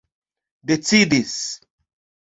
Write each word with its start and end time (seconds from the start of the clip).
decidis 0.71 1.35